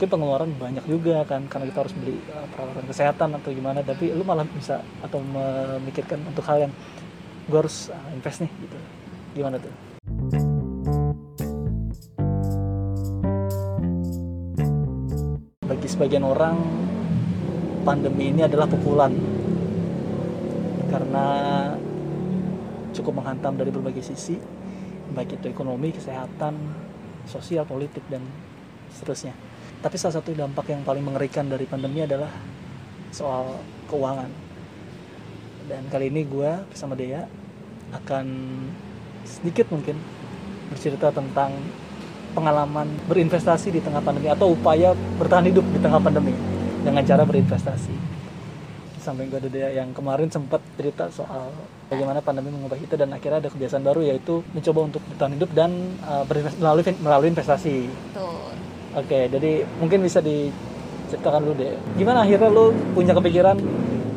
mungkin 0.00 0.16
pengeluaran 0.16 0.56
banyak 0.56 0.84
juga 0.88 1.28
kan 1.28 1.44
karena 1.44 1.68
kita 1.68 1.84
harus 1.84 1.92
beli 1.92 2.16
uh, 2.32 2.48
peralatan 2.56 2.88
kesehatan 2.88 3.28
atau 3.36 3.52
gimana 3.52 3.84
tapi 3.84 4.08
lu 4.16 4.24
malah 4.24 4.48
bisa 4.48 4.80
atau 5.04 5.20
memikirkan 5.20 6.24
untuk 6.24 6.40
hal 6.48 6.64
yang 6.64 6.72
gue 7.44 7.58
harus 7.60 7.92
uh, 7.92 8.16
invest 8.16 8.40
nih 8.40 8.48
gitu. 8.64 8.78
Gimana 9.36 9.60
tuh? 9.60 9.68
Bagi 15.68 15.84
sebagian 15.92 16.24
orang 16.24 16.56
pandemi 17.84 18.32
ini 18.32 18.40
adalah 18.40 18.64
pukulan. 18.72 19.12
Karena 20.88 21.26
cukup 22.96 23.20
menghantam 23.20 23.52
dari 23.52 23.68
berbagai 23.68 24.00
sisi 24.00 24.40
baik 25.12 25.36
itu 25.36 25.52
ekonomi, 25.52 25.92
kesehatan, 25.92 26.56
sosial, 27.28 27.68
politik 27.68 28.00
dan 28.08 28.24
seterusnya. 28.96 29.49
Tapi 29.80 29.96
salah 29.96 30.20
satu 30.20 30.36
dampak 30.36 30.68
yang 30.68 30.84
paling 30.84 31.00
mengerikan 31.00 31.48
dari 31.48 31.64
pandemi 31.64 32.04
adalah 32.04 32.28
soal 33.08 33.56
keuangan. 33.88 34.28
Dan 35.64 35.88
kali 35.88 36.12
ini 36.12 36.28
gue 36.28 36.50
bersama 36.68 36.92
Dea 36.92 37.24
akan 37.96 38.26
sedikit 39.24 39.72
mungkin 39.72 39.96
bercerita 40.68 41.08
tentang 41.10 41.56
pengalaman 42.36 42.86
berinvestasi 43.10 43.74
di 43.74 43.80
tengah 43.82 44.04
pandemi 44.04 44.30
atau 44.30 44.54
upaya 44.54 44.94
bertahan 45.18 45.50
hidup 45.50 45.66
di 45.74 45.78
tengah 45.82 45.98
pandemi 45.98 46.36
dengan 46.84 47.02
cara 47.02 47.24
berinvestasi. 47.24 47.94
Sampai 49.00 49.32
gue 49.32 49.40
ada 49.40 49.48
Dea 49.48 49.80
yang 49.80 49.96
kemarin 49.96 50.28
sempat 50.28 50.60
cerita 50.76 51.08
soal 51.08 51.50
bagaimana 51.88 52.20
pandemi 52.20 52.52
mengubah 52.52 52.76
kita 52.76 53.00
dan 53.00 53.10
akhirnya 53.16 53.48
ada 53.48 53.50
kebiasaan 53.50 53.82
baru 53.82 54.04
yaitu 54.04 54.44
mencoba 54.52 54.80
untuk 54.92 55.02
bertahan 55.08 55.32
hidup 55.40 55.50
dan 55.56 55.72
uh, 56.04 56.22
melalui 56.60 56.84
melalui 57.00 57.28
investasi. 57.32 57.88
Betul. 57.88 58.69
Oke, 58.90 59.30
jadi 59.30 59.62
mungkin 59.78 60.02
bisa 60.02 60.18
diceritakan 60.18 61.46
dulu 61.46 61.54
deh. 61.62 61.78
Gimana 61.94 62.26
akhirnya 62.26 62.50
lo 62.50 62.74
punya 62.90 63.14
kepikiran 63.14 63.54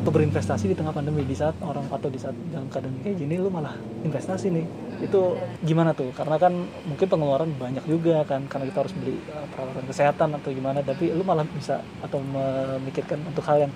untuk 0.02 0.20
berinvestasi 0.20 0.68
di 0.68 0.76
tengah 0.76 0.90
pandemi 0.90 1.22
di 1.22 1.32
saat 1.32 1.54
orang 1.62 1.86
atau 1.88 2.10
di 2.10 2.18
saat 2.18 2.34
dalam 2.50 2.66
keadaan 2.68 2.98
kayak 3.00 3.22
gini 3.22 3.38
lo 3.38 3.48
malah 3.54 3.72
investasi 4.02 4.50
nih. 4.50 4.66
Itu 5.00 5.38
gimana 5.62 5.94
tuh? 5.94 6.10
Karena 6.10 6.36
kan 6.42 6.52
mungkin 6.90 7.06
pengeluaran 7.06 7.54
banyak 7.54 7.86
juga 7.86 8.26
kan 8.26 8.50
karena 8.50 8.66
kita 8.66 8.78
harus 8.82 8.94
beli 8.98 9.14
uh, 9.30 9.46
peralatan 9.54 9.84
kesehatan 9.86 10.28
atau 10.42 10.50
gimana 10.50 10.82
tapi 10.82 11.14
lo 11.14 11.22
malah 11.22 11.46
bisa 11.46 11.78
atau 12.02 12.18
memikirkan 12.18 13.22
untuk 13.24 13.46
hal 13.46 13.70
yang 13.70 13.72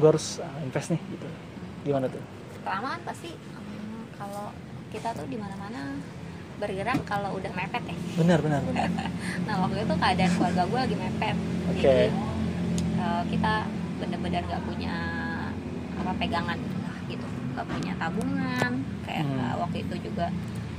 gue 0.00 0.08
harus 0.08 0.40
uh, 0.40 0.64
invest 0.64 0.90
nih 0.96 1.00
gitu. 1.14 1.28
Gimana 1.84 2.08
tuh? 2.08 2.24
Pertama 2.64 2.96
pasti 3.04 3.30
um, 3.54 4.08
kalau 4.16 4.50
kita 4.88 5.12
tuh 5.12 5.28
di 5.28 5.36
mana-mana 5.36 6.00
bergerak 6.56 7.00
kalau 7.04 7.34
udah 7.34 7.52
mepet 7.52 7.82
ya. 7.84 7.96
Benar, 8.16 8.38
benar, 8.40 8.60
benar. 8.62 8.88
nah 9.46 9.54
waktu 9.62 9.82
itu 9.82 9.94
keadaan 9.94 10.32
keluarga 10.34 10.62
gue 10.64 10.78
lagi 10.80 10.96
mepet. 10.96 11.36
Oke. 11.68 11.80
Jadi 11.80 12.06
uh, 12.98 13.22
kita 13.26 13.54
benar-benar 13.98 14.42
nggak 14.44 14.62
punya 14.64 14.94
apa 15.94 16.12
pegangan 16.18 16.58
lah 16.58 16.98
gitu, 17.06 17.26
nggak 17.54 17.66
punya 17.66 17.92
tabungan. 17.96 18.72
Kayak 19.04 19.24
Hmm. 19.24 19.38
uh, 19.38 19.54
waktu 19.60 19.76
itu 19.82 19.94
juga 20.00 20.26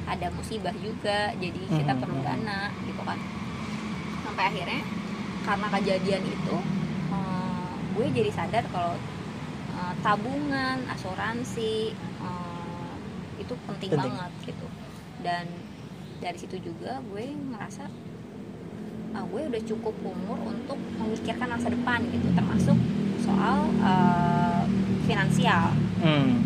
ada 0.06 0.28
musibah 0.32 0.76
juga, 0.78 1.34
jadi 1.38 1.62
kita 1.66 1.94
Hmm, 1.94 2.02
perlu 2.02 2.18
hmm. 2.20 2.26
dana 2.26 2.60
gitu 2.84 3.02
kan. 3.02 3.20
Sampai 4.22 4.44
akhirnya 4.50 4.82
karena 5.46 5.68
kejadian 5.72 6.24
itu 6.26 6.56
uh, 7.10 7.74
gue 7.94 8.06
jadi 8.12 8.32
sadar 8.32 8.64
kalau 8.70 8.94
uh, 9.74 9.94
tabungan, 10.02 10.78
asuransi 10.90 11.94
uh, 12.22 12.94
itu 13.38 13.54
penting, 13.66 13.90
Penting. 13.94 14.14
banget 14.14 14.32
gitu. 14.46 14.68
Dan 15.26 15.50
dari 16.22 16.38
situ 16.38 16.62
juga 16.62 17.02
gue 17.10 17.26
ngerasa 17.34 17.90
ah, 19.18 19.26
gue 19.26 19.42
udah 19.50 19.62
cukup 19.66 19.96
umur 20.06 20.38
untuk 20.46 20.78
memikirkan 21.02 21.50
masa 21.50 21.74
depan 21.74 22.06
gitu, 22.14 22.30
termasuk 22.36 22.78
soal 23.26 23.66
uh, 23.82 24.64
finansial. 25.10 25.74
Hmm. 25.98 26.46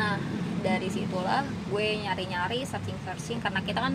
Nah, 0.00 0.16
dari 0.64 0.88
situlah 0.88 1.44
gue 1.68 1.86
nyari-nyari, 2.00 2.64
searching-searching 2.64 3.44
karena 3.44 3.60
kita 3.60 3.84
kan 3.84 3.94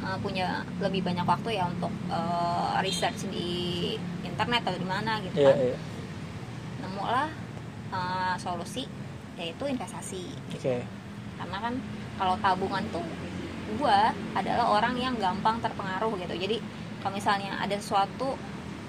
uh, 0.00 0.16
punya 0.22 0.64
lebih 0.80 1.04
banyak 1.04 1.26
waktu 1.26 1.60
ya 1.60 1.68
untuk 1.68 1.92
uh, 2.08 2.80
research 2.80 3.28
di 3.28 3.94
internet 4.24 4.64
atau 4.64 4.78
di 4.80 4.88
mana 4.88 5.20
gitu 5.20 5.44
Iya, 5.44 5.52
kan. 5.52 5.58
iya. 5.60 5.78
Nemulah 6.80 7.28
uh, 7.92 8.34
solusi 8.40 8.88
yaitu 9.36 9.64
investasi. 9.66 10.24
Oke. 10.56 10.84
Karena 11.40 11.58
kan 11.58 11.74
kalau 12.20 12.36
tabungan 12.38 12.84
tuh 12.92 13.00
gue 13.72 13.98
adalah 14.36 14.66
orang 14.68 14.92
yang 14.94 15.16
gampang 15.16 15.56
terpengaruh 15.58 16.12
gitu. 16.18 16.36
Jadi 16.36 16.56
kalau 17.00 17.16
misalnya 17.16 17.56
ada 17.56 17.72
sesuatu 17.74 18.36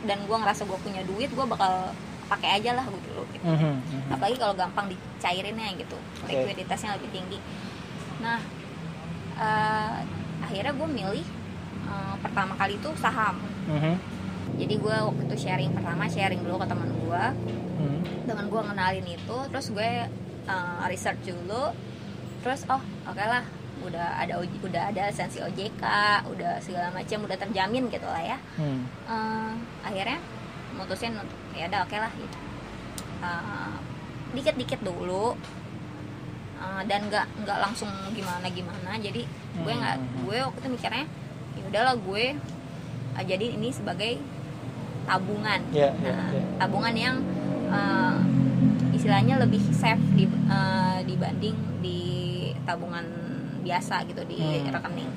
dan 0.03 0.19
gue 0.19 0.35
ngerasa 0.35 0.67
gue 0.67 0.75
punya 0.77 0.99
duit, 1.01 1.31
gue 1.31 1.45
bakal 1.47 1.95
pakai 2.27 2.59
aja 2.59 2.71
lah 2.73 2.83
gitu 2.83 3.09
loh. 3.13 3.27
Gitu. 3.27 3.43
Mhm, 3.43 3.59
mhm. 3.75 4.09
apalagi 4.11 4.35
kalau 4.35 4.55
gampang 4.55 4.87
dicairinnya 4.87 5.67
gitu 5.75 5.99
Oke. 6.17 6.31
likuiditasnya 6.31 6.95
lebih 6.95 7.11
tinggi 7.11 7.39
nah 8.19 8.39
eh, 9.35 9.95
akhirnya 10.39 10.71
gue 10.71 10.87
milih 10.89 11.25
eh, 11.83 12.15
pertama 12.23 12.55
kali 12.55 12.79
itu 12.79 12.87
saham 12.95 13.35
Mhm. 13.67 13.93
jadi 14.55 14.73
gue 14.77 14.95
waktu 14.95 15.21
itu 15.27 15.35
sharing 15.37 15.75
pertama 15.75 16.07
sharing 16.07 16.39
dulu 16.39 16.55
ke 16.55 16.67
teman 16.67 16.87
gue 16.89 17.23
Mhm. 17.77 17.99
teman 18.23 18.45
gue 18.47 18.61
ngenalin 18.63 19.07
itu 19.09 19.37
terus 19.51 19.67
gue 19.69 19.91
eh, 20.47 20.81
research 20.87 21.27
dulu 21.27 21.75
terus 22.41 22.65
oh 22.67 22.77
oke 23.03 23.23
lah 23.23 23.43
udah 23.81 24.07
ada 24.15 24.33
udah 24.37 24.83
ada 24.87 25.09
lisensi 25.09 25.39
OJK 25.39 25.81
udah 26.27 26.57
segala 26.59 26.89
macam 26.91 27.17
udah 27.21 27.33
terjamin 27.35 27.85
gitu 27.87 28.05
lah 28.05 28.21
ya 28.21 28.37
Hmm. 28.53 28.85
Eh, 29.05 29.51
akhirnya 29.83 30.17
mutusin 30.71 31.13
untuk 31.13 31.37
ya 31.51 31.65
udah 31.65 31.81
oke 31.81 31.97
lah 31.97 32.11
gitu 32.13 32.37
Eh, 33.21 33.73
dikit-dikit 34.31 34.81
dulu 34.81 35.37
Eh, 36.57 36.81
dan 36.85 37.05
nggak 37.07 37.25
nggak 37.41 37.57
langsung 37.59 37.89
gimana 38.11 38.45
gimana 38.47 38.93
jadi 38.95 39.25
gue 39.55 39.73
nggak 39.73 39.95
Hmm. 39.95 40.09
gue 40.21 40.37
waktu 40.39 40.59
itu 40.59 40.69
mikirnya 40.71 41.05
ya 41.51 41.63
udahlah 41.67 41.95
gue 41.97 42.25
eh, 43.11 43.23
jadi 43.23 43.45
ini 43.51 43.69
sebagai 43.71 44.21
tabungan 45.03 45.57
Ya, 45.71 45.89
ya, 45.95 46.13
Nah, 46.13 46.29
ya. 46.29 46.41
tabungan 46.59 46.93
yang 46.95 47.15
eh, 47.67 48.17
istilahnya 48.91 49.39
lebih 49.39 49.57
safe 49.71 50.05
di, 50.13 50.25
eh, 50.27 50.99
dibanding 51.03 51.57
di 51.79 51.99
tabungan 52.71 53.03
biasa 53.61 54.07
gitu 54.07 54.23
di 54.23 54.39
Hmm. 54.39 54.71
rekening 54.71 55.11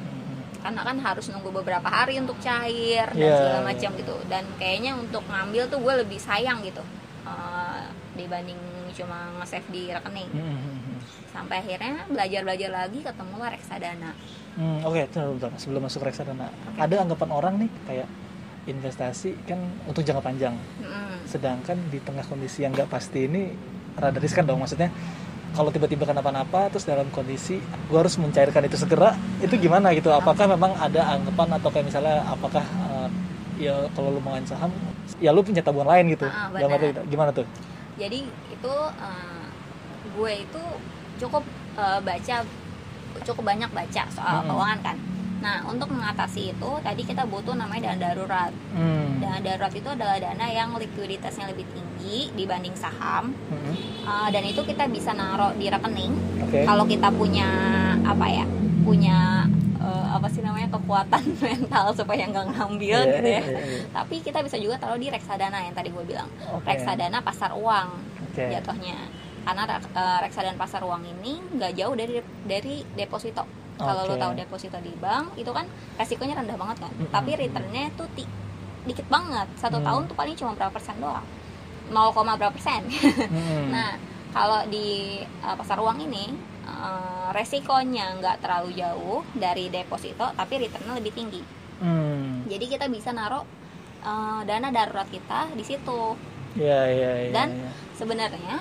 karena 0.59 0.81
kan 0.81 0.97
harus 0.99 1.29
nunggu 1.29 1.51
beberapa 1.55 1.85
hari 1.87 2.17
untuk 2.17 2.41
cair 2.41 3.05
dan 3.07 3.21
Iya, 3.21 3.37
segala 3.37 3.61
macam 3.63 3.91
gitu 3.95 4.17
dan 4.27 4.45
kayaknya 4.57 4.97
untuk 4.97 5.23
ngambil 5.25 5.69
tuh 5.69 5.79
gue 5.79 5.95
lebih 6.01 6.17
sayang 6.19 6.65
gitu 6.65 6.81
eh, 7.25 7.85
dibanding 8.15 8.57
cuma 8.93 9.33
nge-save 9.39 9.69
di 9.69 9.83
rekening 9.89 10.31
Mhm, 10.31 10.57
mhm. 10.57 10.97
sampai 11.29 11.57
akhirnya 11.59 12.07
belajar 12.07 12.41
belajar 12.43 12.71
lagi 12.73 12.99
ketemu 13.01 13.35
lah 13.39 13.51
reksadana 13.51 14.13
Hmm, 14.55 14.87
Oke, 14.87 15.03
bentar. 15.11 15.51
sebelum 15.59 15.83
masuk 15.83 16.07
reksadana, 16.07 16.47
ada 16.79 16.95
anggapan 16.97 17.27
orang 17.29 17.55
nih 17.59 17.71
kayak 17.91 18.07
investasi 18.65 19.35
kan 19.45 19.59
untuk 19.85 20.01
jangka 20.01 20.23
panjang, 20.23 20.55
Mm-mm. 20.79 21.27
sedangkan 21.27 21.75
di 21.91 21.99
tengah 21.99 22.23
kondisi 22.23 22.63
yang 22.63 22.71
nggak 22.71 22.87
pasti 22.87 23.27
ini 23.27 23.51
rada 23.95 24.15
riskan 24.17 24.47
dong 24.47 24.63
maksudnya. 24.63 24.95
Kalau 25.55 25.71
tiba-tiba 25.71 26.03
kenapa-napa 26.03 26.67
terus 26.67 26.83
dalam 26.83 27.07
kondisi 27.15 27.63
gue 27.63 27.99
harus 27.99 28.19
mencairkan 28.19 28.67
itu 28.67 28.75
segera, 28.75 29.15
itu 29.39 29.55
gimana 29.55 29.95
gitu? 29.95 30.11
Apakah 30.11 30.51
memang 30.51 30.75
ada 30.75 31.15
anggapan 31.15 31.49
atau 31.63 31.71
kayak 31.71 31.87
misalnya 31.87 32.27
apakah 32.27 32.67
eh, 32.67 33.09
ya 33.71 33.75
kalau 33.95 34.11
lu 34.11 34.19
main 34.19 34.43
saham, 34.43 34.75
ya 35.23 35.31
lu 35.31 35.47
punya 35.47 35.63
tabungan 35.63 35.87
lain 35.95 36.19
gitu? 36.19 36.27
Ah, 36.27 36.51
Dalam 36.51 36.75
arti 36.75 36.91
gimana 37.07 37.31
tuh? 37.31 37.47
jadi 37.95 38.27
itu 38.27 38.75
eh, 38.99 39.47
gue 40.19 40.33
itu 40.43 40.63
cukup 41.23 41.47
eh, 41.79 41.99
baca 42.03 42.37
cukup 43.23 43.45
banyak 43.47 43.71
baca 43.71 44.03
soal 44.11 44.43
Mm-mm. 44.43 44.51
keuangan 44.51 44.79
kan 44.83 44.97
nah 45.45 45.61
untuk 45.63 45.87
mengatasi 45.87 46.43
itu 46.51 46.71
tadi 46.81 47.03
kita 47.03 47.23
butuh 47.25 47.53
namanya 47.53 47.93
dana 47.93 48.01
darurat 48.07 48.49
Hmm. 48.73 49.21
dana 49.21 49.39
darurat 49.39 49.71
itu 49.71 49.85
adalah 49.87 50.17
dana 50.17 50.47
yang 50.51 50.73
likuiditasnya 50.73 51.47
lebih 51.47 51.69
tinggi 51.69 52.33
dibanding 52.33 52.73
saham 52.75 53.37
Mhm. 53.47 53.73
Eh, 54.03 54.29
dan 54.31 54.43
itu 54.43 54.61
kita 54.63 54.85
bisa 54.87 55.13
naruh 55.13 55.53
di 55.53 55.69
rekening 55.69 56.13
Oke. 56.41 56.65
kalau 56.65 56.85
kita 56.85 57.09
punya 57.11 57.49
apa 58.03 58.27
ya 58.27 58.45
punya 58.81 59.45
eh, 59.79 60.07
apa 60.11 60.27
sih 60.27 60.41
namanya 60.41 60.69
kekuatan 60.71 61.23
mental 61.45 61.93
supaya 61.93 62.25
nggak 62.25 62.47
ngambil 62.51 62.99
Iya, 62.99 63.13
gitu 63.15 63.29
ya 63.29 63.43
iya, 63.43 63.61
iya. 63.61 63.81
tapi 63.91 64.15
kita 64.19 64.41
bisa 64.41 64.57
juga 64.57 64.77
taruh 64.79 64.97
di 64.97 65.09
reksadana 65.09 65.61
yang 65.61 65.73
tadi 65.73 65.89
gue 65.89 66.05
bilang 66.05 66.29
Oke. 66.51 66.65
reksadana 66.67 67.21
pasar 67.21 67.53
uang 67.53 67.89
Oke. 68.25 68.49
jatuhnya 68.49 68.97
karena 69.45 69.63
eh, 69.71 70.19
reksadana 70.21 70.57
pasar 70.57 70.81
uang 70.81 71.05
ini 71.07 71.37
nggak 71.55 71.73
jauh 71.75 71.93
dari 71.93 72.17
dari 72.43 72.75
deposito 72.91 73.45
kalau 73.77 74.03
lo 74.05 74.15
tahu 74.15 74.33
deposito 74.35 74.79
di 74.79 74.95
bank 74.95 75.35
itu 75.35 75.51
kan 75.51 75.67
resikonya 75.95 76.35
rendah 76.37 76.55
banget 76.55 76.77
kan 76.81 76.93
Mm-mm. 76.93 77.11
tapi 77.11 77.31
returnnya 77.35 77.91
tuh 77.93 78.07
ti- 78.13 78.31
dikit 78.85 79.09
banget 79.09 79.49
satu 79.55 79.77
Hmm. 79.77 79.85
tahun 79.85 80.03
tuh 80.07 80.15
paling 80.15 80.35
cuma 80.35 80.53
berapa 80.53 80.71
persen 80.71 80.95
doang 80.97 81.25
0, 81.87 82.13
berapa 82.37 82.51
persen 82.51 82.87
Hmm. 83.27 83.71
nah 83.71 83.99
kalau 84.31 84.63
di 84.67 85.19
eh, 85.21 85.57
pasar 85.57 85.77
uang 85.77 85.99
ini 86.03 86.31
eh, 86.65 87.27
resikonya 87.31 88.15
nggak 88.15 88.41
terlalu 88.41 88.75
jauh 88.75 89.21
dari 89.33 89.69
deposito 89.69 90.31
tapi 90.31 90.61
returnnya 90.61 90.95
lebih 90.95 91.13
tinggi 91.13 91.43
Hmm. 91.75 92.47
jadi 92.47 92.65
kita 92.69 92.87
bisa 92.87 93.11
naruh 93.11 93.43
eh, 94.01 94.41
dana 94.45 94.69
darurat 94.69 95.09
kita 95.09 95.51
di 95.51 95.63
situ 95.63 96.15
Iya, 96.55 96.81
iya, 96.87 97.11
iya. 97.21 97.33
Dan- 97.33 97.59
iya. 97.59 97.71
sebenarnya 97.93 98.57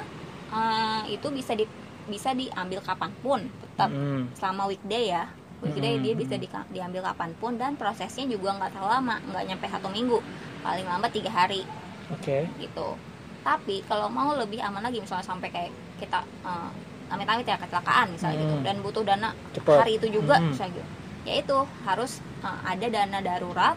eh, 0.49 1.01
itu 1.11 1.27
bisa 1.29 1.53
di 1.53 1.65
bisa 2.05 2.31
diambil 2.31 2.79
kapan 2.79 3.11
pun 3.19 3.39
tetap 3.45 3.89
Mm, 3.89 4.27
selama 4.33 4.67
weekday 4.67 5.09
ya 5.09 5.23
weekday 5.59 5.95
Hmm. 5.95 6.03
dia 6.03 6.13
bisa 6.13 6.35
di- 6.35 6.51
diambil 6.69 7.01
kapan 7.03 7.31
pun 7.33 7.55
dan 7.55 7.73
prosesnya 7.73 8.25
juga 8.25 8.51
nggak 8.53 8.71
terlalu 8.71 8.91
lama 8.91 9.15
nggak 9.23 9.43
nyampe 9.45 9.65
satu 9.65 9.87
minggu 9.87 10.19
paling 10.59 10.83
lambat 10.83 11.11
tiga 11.11 11.29
hari 11.29 11.63
Oke. 12.09 12.45
gitu 12.57 12.99
tapi 13.41 13.83
kalau 13.83 14.07
mau 14.07 14.31
lebih 14.33 14.59
aman 14.59 14.79
lagi 14.81 14.99
misalnya 14.99 15.23
sampai 15.23 15.47
kayak 15.47 15.71
kita 15.97 16.19
eh, 16.41 16.69
amit-amit 17.09 17.43
ya 17.43 17.55
kecelakaan 17.55 18.09
misalnya 18.09 18.37
gitu 18.39 18.55
Hmm. 18.55 18.65
dan 18.65 18.75
butuh 18.79 19.03
dana 19.03 19.29
Cepet. 19.51 19.77
hari 19.77 19.91
itu 19.95 20.07
juga 20.11 20.35
Hmm. 20.35 20.49
misalnya 20.49 20.73
gitu 20.75 20.89
ya 21.23 21.33
itu 21.37 21.57
harus 21.81 22.11
eh, 22.39 22.59
ada 22.65 22.85
dana 22.89 23.19
darurat 23.19 23.75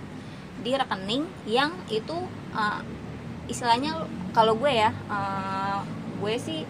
di 0.58 0.72
rekening 0.72 1.22
yang 1.46 1.70
itu 1.86 2.16
eh, 2.52 2.80
istilahnya 3.46 3.94
kalau 4.32 4.54
gue 4.54 4.72
ya 4.72 4.90
eh, 4.90 5.78
gue 6.16 6.34
sih 6.36 6.60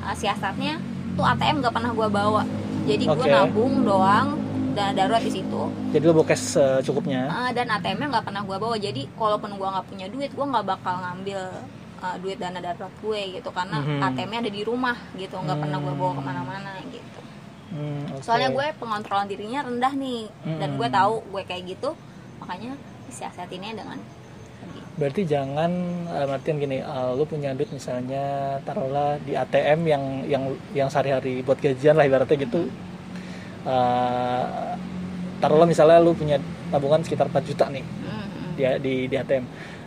eh, 0.00 0.14
siasatnya 0.14 0.78
tuh 1.12 1.24
ATM 1.24 1.56
nggak 1.58 1.72
pernah 1.72 1.90
gue 1.90 2.08
bawa 2.08 2.42
jadi 2.82 3.04
gue 3.04 3.26
nabung 3.26 3.74
doang 3.82 4.28
dana 4.70 4.92
darurat 4.94 5.20
di 5.20 5.32
situ 5.32 5.62
Jadi 5.90 6.04
lo 6.04 6.12
bawa 6.12 6.26
cash 6.28 6.54
secukupnya. 6.78 7.26
Eh, 7.26 7.50
dan 7.52 7.66
ATM-nya 7.68 8.06
nggak 8.08 8.24
pernah 8.24 8.42
gue 8.42 8.56
bawa 8.56 8.76
jadi 8.76 9.02
kalaupun 9.12 9.50
gue 9.52 9.68
nggak 9.68 9.86
punya 9.86 10.06
duit 10.06 10.30
gue 10.30 10.46
nggak 10.46 10.62
bakal 10.64 10.94
ngambil 10.96 11.40
eh, 12.00 12.16
duit 12.18 12.38
dana 12.38 12.58
darurat 12.58 12.94
gue 12.96 13.20
gitu 13.34 13.50
karena 13.50 13.76
Mhm. 13.78 13.98
ATM-nya 14.00 14.38
ada 14.40 14.52
di 14.52 14.62
rumah 14.62 14.96
gitu 15.14 15.34
nggak 15.36 15.58
pernah 15.58 15.78
gue 15.78 15.92
bawa 15.92 16.10
Hmm. 16.10 16.16
ke 16.16 16.22
mana-mana 16.22 16.72
gitu 16.86 17.20
Hmm, 17.70 18.02
oke. 18.10 18.22
soalnya 18.22 18.50
gue 18.50 18.66
pengontrolan 18.76 19.26
dirinya 19.26 19.62
rendah 19.62 19.92
nih 19.92 20.22
dan 20.56 20.70
Mhm. 20.70 20.76
gue 20.76 20.88
tahu 20.88 21.14
gue 21.24 21.42
kayak 21.44 21.62
gitu 21.68 21.90
makanya 22.38 22.72
siasatinnya 23.08 23.74
dengan 23.76 23.98
Berarti 24.98 25.24
jangan 25.24 25.70
dalam 26.04 26.36
artian 26.36 26.60
gini, 26.60 26.84
uh, 26.84 27.16
lu 27.16 27.24
punya 27.24 27.56
duit 27.56 27.72
misalnya 27.72 28.56
taruhlah 28.68 29.16
di 29.24 29.32
ATM 29.32 29.80
yang 29.88 30.04
yang 30.28 30.42
yang 30.76 30.88
sehari-hari 30.92 31.40
buat 31.40 31.56
gajian 31.56 31.96
lah 31.96 32.04
ibaratnya 32.04 32.36
gitu. 32.36 32.68
Uh, 33.64 34.76
taruhlah 35.40 35.68
misalnya 35.68 36.00
lu 36.00 36.12
punya 36.12 36.36
tabungan 36.68 37.00
sekitar 37.00 37.28
4 37.28 37.48
juta 37.48 37.64
nih 37.72 37.84
Mhm. 37.84 38.56
di 38.56 38.62
di, 38.84 38.94
di 39.08 39.16
ATM. 39.16 39.44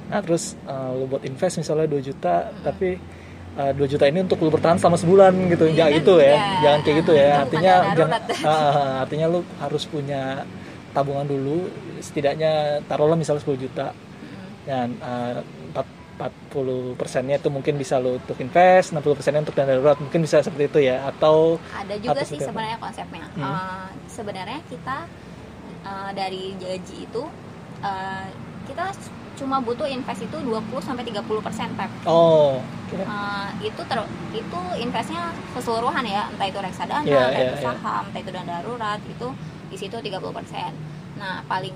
Nah, 0.10 0.20
terus 0.22 0.58
uh, 0.66 0.94
lu 0.98 1.06
buat 1.06 1.22
invest 1.26 1.62
misalnya 1.62 1.86
2 1.90 2.02
juta 2.10 2.50
tapi 2.66 2.98
uh, 3.58 3.72
2 3.74 3.86
juta 3.86 4.06
ini 4.10 4.26
untuk 4.26 4.42
lu 4.42 4.50
bertahan 4.50 4.78
selama 4.82 4.98
sebulan 4.98 5.34
gitu. 5.54 5.70
Jangan 5.74 5.90
kan? 5.94 6.00
gitu 6.02 6.14
ya. 6.18 6.34
Iya. 6.34 6.58
Jangan 6.64 6.80
kayak 6.82 6.98
gitu 7.06 7.12
ya. 7.14 7.30
Artinya 7.46 7.74
jangan 7.94 8.12
uh, 8.46 8.94
artinya 9.06 9.26
lu 9.30 9.40
harus 9.62 9.84
punya 9.86 10.22
tabungan 10.94 11.26
dulu 11.26 11.70
setidaknya 12.02 12.82
taruhlah 12.86 13.18
misalnya 13.18 13.42
10 13.46 13.58
juta. 13.70 13.94
Dan 14.64 14.96
uh, 15.00 15.42
40 16.14 16.94
persennya 16.94 17.36
itu 17.36 17.50
mungkin 17.50 17.76
bisa 17.76 17.98
lo 17.98 18.16
untuk 18.16 18.38
invest 18.38 18.94
60 18.94 19.18
persennya 19.18 19.42
untuk 19.42 19.58
dana 19.58 19.74
darurat 19.74 19.98
mungkin 19.98 20.22
bisa 20.22 20.40
seperti 20.40 20.70
itu 20.70 20.80
ya 20.86 21.10
atau 21.10 21.58
ada 21.74 21.98
juga 21.98 22.22
Apa 22.22 22.24
sih 22.24 22.38
apa? 22.38 22.48
sebenarnya 22.48 22.78
konsepnya 22.78 23.26
Hmm. 23.34 23.44
Eh, 23.44 23.88
sebenarnya 24.08 24.60
kita 24.64 24.98
eh, 25.84 26.10
dari 26.14 26.54
gaji 26.56 26.96
itu 27.02 27.24
eh, 27.82 28.26
kita 28.64 28.94
cuma 29.34 29.58
butuh 29.58 29.90
invest 29.90 30.22
itu 30.22 30.38
20 30.38 30.54
sampai 30.80 31.04
30 31.04 31.26
persen 31.42 31.68
Pep. 31.74 31.90
oh 32.06 32.62
oke. 32.62 32.96
Eh, 32.96 33.50
itu 33.66 33.82
ter 33.82 34.00
itu 34.32 34.60
investnya 34.78 35.24
keseluruhan 35.52 36.06
ya 36.06 36.30
entah 36.30 36.46
itu 36.46 36.60
reksadana 36.62 37.02
Iya, 37.04 37.20
entah 37.26 37.34
iya, 37.34 37.50
itu 37.50 37.58
iya. 37.58 37.66
saham 37.74 38.04
entah 38.08 38.22
itu 38.22 38.32
dana 38.32 38.48
darurat 38.54 39.02
itu 39.04 39.28
di 39.68 39.78
situ 39.82 39.98
30% 39.98 40.14
nah 41.18 41.42
paling 41.44 41.74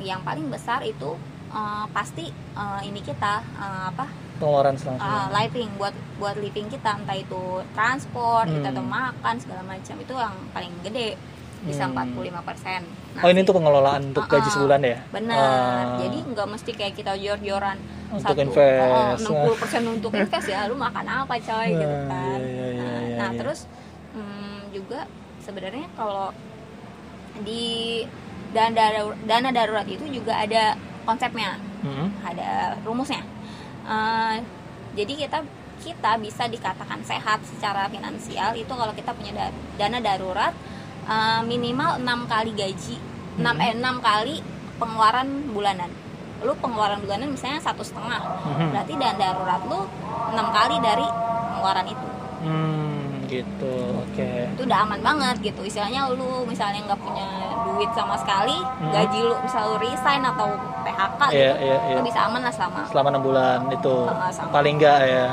yang 0.00 0.24
paling 0.24 0.48
besar 0.48 0.80
itu 0.80 1.20
eh, 1.50 1.84
pasti 1.90 2.24
eh, 2.32 2.80
ini 2.82 3.00
kita 3.00 3.32
eh, 3.56 3.84
apa 3.88 4.06
pengeluaran 4.38 4.74
eh, 4.74 4.78
selanjutnya 4.78 5.26
living 5.34 5.70
buat 5.76 5.94
buat 6.16 6.36
living 6.36 6.66
kita 6.68 6.90
entah 6.96 7.16
itu 7.16 7.42
transport 7.72 8.46
kita 8.46 8.68
Hmm. 8.68 8.74
atau 8.74 8.84
makan 8.84 9.34
segala 9.36 9.62
macam 9.62 9.94
itu 9.96 10.14
yang 10.14 10.36
paling 10.52 10.72
gede 10.82 11.18
bisa 11.58 11.90
Hmm. 11.90 12.14
45% 12.14 12.86
nah, 13.18 13.22
oh 13.26 13.28
ini 13.28 13.42
untuk 13.42 13.56
pengelolaan 13.58 14.02
untuk 14.08 14.30
gaji 14.30 14.46
Uh-uh. 14.46 14.54
sebulan 14.54 14.80
ya 14.80 14.98
benar 15.10 15.42
Ah, 15.42 15.84
jadi 15.98 16.18
nggak 16.22 16.48
mesti 16.48 16.70
kayak 16.70 16.94
kita 16.94 17.18
jor-joran 17.18 17.74
untuk 18.08 18.30
satu 18.30 18.40
invest 18.40 19.26
oh, 19.26 19.52
60% 19.58 19.94
untuk 19.98 20.12
invest 20.14 20.46
ya 20.46 20.70
lu 20.70 20.78
makan 20.78 21.02
apa 21.02 21.34
coy 21.34 21.68
gitu 21.74 21.82
Nah, 21.82 22.06
kan 22.06 22.38
iya, 22.38 22.46
iya, 22.46 22.78
nah, 22.78 23.00
iya, 23.02 23.16
nah, 23.18 23.30
iya. 23.34 23.38
terus 23.42 23.66
hmm, 24.14 24.70
juga 24.70 25.10
sebenarnya 25.42 25.86
kalau 25.98 26.30
di 27.42 28.06
dana 28.48 28.70
darurat, 28.70 29.18
dana 29.26 29.50
darurat 29.50 29.86
itu 29.86 30.04
juga 30.08 30.38
ada 30.38 30.78
konsepnya. 31.08 31.56
Hmm. 31.78 32.10
ada 32.20 32.74
rumusnya. 32.82 33.22
Eh, 33.84 34.34
jadi 34.92 35.12
kita 35.16 35.38
kita 35.78 36.18
bisa 36.18 36.44
dikatakan 36.44 37.00
sehat 37.02 37.38
secara 37.40 37.86
finansial. 37.86 38.50
Itu 38.52 38.74
kalau 38.74 38.90
kita 38.92 39.14
punya 39.14 39.30
da- 39.32 39.54
dana 39.78 39.98
darurat 39.98 40.52
eh, 41.06 41.40
minimal 41.42 41.96
enam 41.96 42.26
kali 42.26 42.52
gaji. 42.52 42.98
Enam 43.38 43.54
Mhm. 43.54 43.64
eh 43.64 43.72
enam 43.72 43.96
kali 43.98 44.42
pengeluaran 44.76 45.26
bulanan. 45.48 45.88
Lu 46.38 46.52
pengeluaran 46.54 47.00
bulanan 47.00 47.30
misalnya 47.30 47.58
satu 47.58 47.80
setengah. 47.80 48.20
Mhm. 48.44 48.68
berarti 48.68 48.92
dana 48.94 49.16
darurat 49.16 49.62
lu 49.64 49.80
enam 50.28 50.46
kali 50.50 50.76
dari 50.80 51.06
pengeluaran 51.48 51.86
itu. 51.86 52.06
Hmm, 52.38 53.24
gitu. 53.24 53.76
Oke. 54.00 54.50
Itu 54.52 54.62
udah 54.62 54.78
aman 54.84 55.00
banget 55.00 55.36
gitu. 55.44 55.62
Istilahnya 55.62 56.10
lu 56.10 56.42
misalnya 56.44 56.82
nggak 56.84 57.00
punya 57.00 57.26
duit 57.64 57.90
sama 57.92 58.14
sekali 58.14 58.54
Hmm. 58.54 58.90
gaji 58.90 59.18
lu 59.22 59.34
misal 59.38 59.62
lu 59.68 59.76
resign 59.78 60.22
atau 60.22 60.50
PHK 60.98 61.20
Iya, 61.30 61.50
gitu 61.54 61.64
iya. 61.64 61.94
lu 61.94 62.02
bisa 62.02 62.20
aman 62.26 62.40
lah 62.42 62.50
selama 62.50 62.80
selama 62.84 63.08
enam 63.08 63.22
bulan 63.22 63.58
itu 63.70 63.94
sama. 64.34 64.50
paling 64.50 64.74
enggak 64.76 64.98
ya 65.00 65.26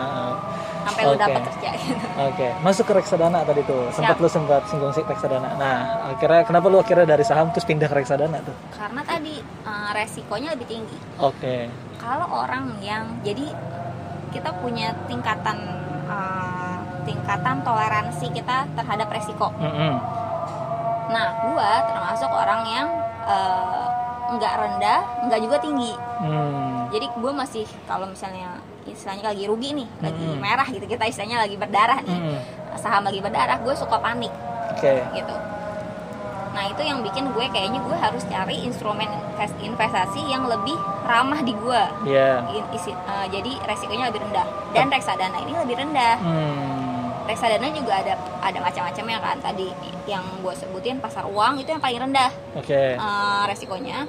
sampai 0.85 1.01
lu 1.01 1.09
Oke. 1.09 1.23
dapat 1.25 1.41
kerja 1.49 1.69
gitu. 1.75 2.05
Oke, 2.21 2.47
masuk 2.61 2.85
ke 2.85 2.93
reksadana 2.93 3.41
tadi 3.41 3.65
tuh. 3.65 3.89
Sempat 3.89 4.15
Siap. 4.15 4.21
lu 4.21 4.29
sempat 4.29 4.61
singgung 4.69 4.93
sih 4.93 5.01
reksadana. 5.01 5.57
Nah, 5.57 5.77
akhirnya 6.13 6.45
kenapa 6.45 6.69
lu 6.69 6.77
akhirnya 6.77 7.09
dari 7.09 7.25
saham 7.25 7.49
terus 7.49 7.65
pindah 7.65 7.89
ke 7.89 7.97
reksadana 7.97 8.37
tuh? 8.39 8.53
karena 8.71 9.01
tadi 9.01 9.35
eh, 9.41 9.89
resikonya 9.91 10.53
lebih 10.53 10.67
tinggi 10.69 10.97
Oke. 11.17 11.73
kalau 11.97 12.29
orang 12.37 12.77
yang 12.79 13.01
jadi 13.19 13.49
kita 14.29 14.53
punya 14.61 14.93
tingkatan 15.03 15.57
eh, 16.05 16.77
tingkatan 17.01 17.65
toleransi 17.65 18.29
kita 18.29 18.69
terhadap 18.71 19.09
resiko 19.09 19.49
Mm-mm. 19.57 19.93
nah 21.07 21.27
gua 21.41 21.71
termasuk 21.83 22.29
orang 22.29 22.61
yang 22.67 22.87
eh, 23.25 23.84
nggak 24.27 24.53
rendah 24.55 24.99
nggak 25.23 25.39
juga 25.39 25.57
tinggi 25.59 25.93
Hmm. 26.15 26.87
jadi 26.89 27.05
gue 27.11 27.31
masih 27.31 27.65
kalau 27.83 28.05
misalnya 28.05 28.57
istilahnya 28.83 29.25
lagi 29.27 29.43
rugi 29.45 29.69
nih 29.73 29.87
lagi 29.99 30.23
Hmm. 30.23 30.39
merah 30.39 30.65
gitu 30.65 30.85
kita 30.85 31.03
istilahnya 31.03 31.37
lagi 31.39 31.55
berdarah 31.55 31.99
nih 31.99 32.19
Mm. 32.31 32.39
saham 32.75 33.03
lagi 33.03 33.19
berdarah 33.19 33.57
gue 33.57 33.73
suka 33.73 33.97
panik 33.97 34.31
Oke. 34.69 34.93
gitu 35.11 35.35
nah 36.51 36.63
itu 36.65 36.81
yang 36.81 37.01
bikin 37.01 37.27
gue 37.27 37.45
kayaknya 37.49 37.81
gue 37.81 37.97
harus 37.97 38.23
cari 38.25 38.63
instrumen 38.63 39.09
invest- 39.11 39.59
investasi 39.59 40.23
yang 40.23 40.45
lebih 40.45 40.77
ramah 41.03 41.41
di 41.41 41.51
gue 41.51 41.81
Iya. 42.07 42.47
In- 42.47 42.71
isi- 42.71 42.95
eh, 42.95 43.27
jadi 43.27 43.51
resikonya 43.61 44.07
lebih 44.07 44.23
rendah 44.23 44.45
dan 44.71 44.87
reksadana 44.87 45.35
ini 45.37 45.51
lebih 45.53 45.75
rendah 45.75 46.15
Hmm. 46.17 46.84
Reksadana 47.25 47.67
juga 47.69 47.93
ada 47.95 48.13
ada 48.39 48.59
macam-macamnya 48.59 49.17
kan 49.17 49.37
tadi 49.39 49.67
yang 50.05 50.21
gue 50.39 50.53
sebutin 50.53 50.97
pasar 50.97 51.25
uang 51.25 51.57
itu 51.57 51.67
yang 51.67 51.81
paling 51.81 51.99
rendah 51.99 52.29
Oke. 52.53 52.93
eh, 52.93 53.43
resikonya 53.45 54.05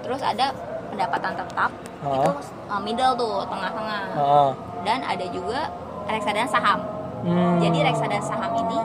terus 0.00 0.20
ada 0.20 0.52
pendapatan 0.88 1.32
tetap 1.34 1.70
Oh. 2.00 2.20
itu 2.20 2.30
eh, 2.66 2.80
middle 2.80 3.14
tuh 3.14 3.44
tengah-tengah 3.46 4.02
Oh. 4.14 4.50
dan 4.82 5.00
ada 5.00 5.24
juga 5.26 5.68
reksadana 6.04 6.44
saham 6.46 6.80
Hmm. 7.24 7.56
jadi 7.56 7.88
reksadana 7.88 8.20
saham 8.20 8.52
ini 8.54 8.76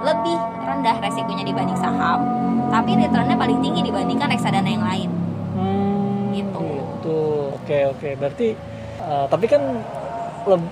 lebih 0.00 0.38
rendah 0.60 0.96
resikonya 0.98 1.42
dibanding 1.42 1.74
saham 1.74 2.22
tapi 2.68 2.94
returnnya 2.94 3.34
paling 3.34 3.58
tinggi 3.58 3.82
dibandingkan 3.82 4.28
reksadana 4.28 4.66
yang 4.68 4.82
lain 4.82 5.10
Hmm, 5.50 6.30
Gitu. 6.30 6.54
gitu. 6.54 7.20
Oke, 7.58 7.78
oke. 7.90 8.08
Berarti 8.14 8.54
uh, 9.00 9.26
tapi 9.26 9.50
kan 9.50 9.62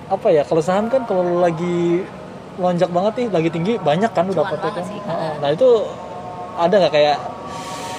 apa 0.07 0.27
ya? 0.31 0.41
Kalau 0.41 0.63
saham 0.63 0.87
kan 0.87 1.03
kalau 1.03 1.37
lagi 1.37 2.07
lonjak 2.57 2.89
banget 2.89 3.13
nih, 3.15 3.27
lagi 3.29 3.49
tinggi 3.49 3.73
banyak 3.77 4.11
kan 4.11 4.25
udah 4.25 4.43
dapetnya 4.43 4.61
banget 4.65 4.75
kan. 4.75 4.83
sih. 4.89 4.99
Nah, 5.37 5.49
itu 5.53 5.67
ada 6.57 6.75
nggak 6.77 6.93
kayak 6.93 7.17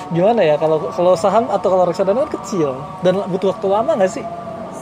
gimana 0.08 0.40
ya 0.40 0.56
kalau 0.56 0.88
kalau 0.90 1.12
saham 1.14 1.46
atau 1.46 1.68
kalau 1.68 1.84
reksadana 1.84 2.24
kan 2.24 2.30
kecil 2.40 2.74
dan 3.00 3.22
butuh 3.28 3.52
waktu 3.52 3.66
lama 3.68 3.92
nggak 3.94 4.10
sih? 4.10 4.24